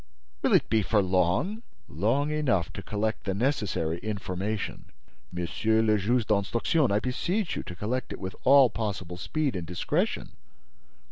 [0.41, 4.85] "Will it be for long?" "Long enough to collect the necessary information."
[5.31, 9.67] "Monsieur le Juge d'Instruction, I beseech you to collect it with all possible speed and
[9.67, 10.29] discretion."